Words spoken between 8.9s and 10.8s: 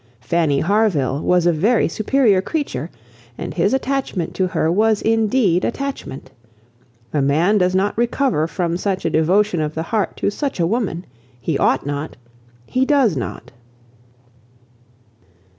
a devotion of the heart to such a